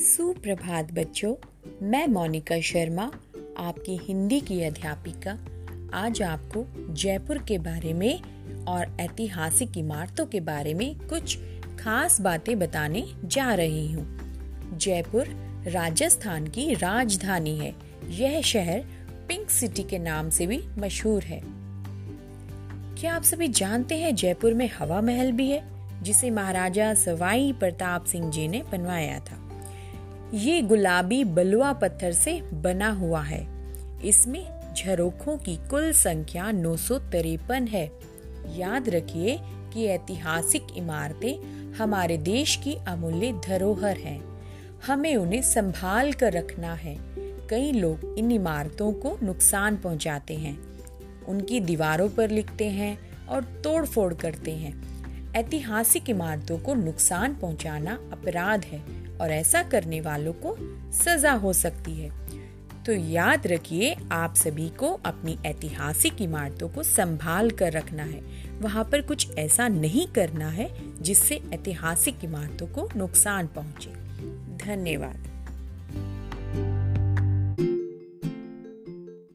[0.00, 1.34] सुप्रभात बच्चों,
[1.82, 3.12] मैं मोनिका शर्मा,
[3.58, 5.38] आपकी हिंदी की अध्यापिका।
[5.94, 6.64] आज आपको
[6.94, 8.22] जयपुर के बारे में
[8.64, 11.38] और ऐतिहासिक इमारतों के बारे में कुछ
[11.80, 14.20] खास बातें बताने जा रही हूँ।
[14.78, 15.26] जयपुर
[15.66, 17.74] राजस्थान की राजधानी है।
[18.08, 18.84] यह शहर
[19.28, 21.42] पिंक सिटी के नाम से भी मशहूर है।
[23.00, 25.62] क्या आप सभी जानते हैं जयपुर में हवा महल भी है,
[26.02, 29.46] जिसे महाराजा सवाई प्रताप सिंह जी ने बनवाया था?
[30.34, 33.48] ये गुलाबी बलुआ पत्थर से बना हुआ है।
[34.04, 37.92] इसमें झरोखों की कुल संख्या नौ सौ तिरपन है।
[38.56, 44.42] याद रखिए कि ऐतिहासिक इमारतें हमारे देश की अमूल्य धरोहर हैं।
[44.86, 46.96] हमें उन्हें संभाल कर रखना है।
[47.48, 50.58] कई लोग इन इमारतों को नुकसान पहुंचाते हैं।
[51.24, 54.90] उनकी दीवारों पर लिखते हैं और तोड़ फोड़ करते हैं।
[55.34, 60.56] ऐतिहासिक इमारतों को नुकसान पहुंचाना अपराध है। और ऐसा करने वालों को
[60.92, 62.10] सजा हो सकती है।
[62.84, 68.20] तो याद रखिए, आप सभी को अपनी ऐतिहासिक इमारतों को संभाल कर रखना है।
[68.60, 70.70] वहाँ पर कुछ ऐसा नहीं करना है
[71.02, 73.90] जिससे ऐतिहासिक इमारतों को नुकसान पहुँचे।
[74.66, 75.29] धन्यवाद।